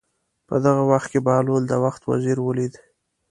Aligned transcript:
په 0.47 0.55
دغه 0.65 0.83
وخت 0.91 1.07
کې 1.11 1.19
بهلول 1.27 1.63
د 1.67 1.73
وخت 1.83 2.01
وزیر 2.11 2.37
ولید. 2.47 2.73